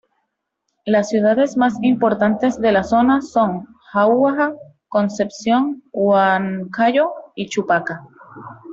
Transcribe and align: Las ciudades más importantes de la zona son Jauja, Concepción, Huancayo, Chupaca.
Las 0.83 1.09
ciudades 1.09 1.57
más 1.57 1.75
importantes 1.83 2.59
de 2.59 2.71
la 2.71 2.81
zona 2.83 3.21
son 3.21 3.67
Jauja, 3.91 4.55
Concepción, 4.89 5.83
Huancayo, 5.91 7.11
Chupaca. 7.47 8.07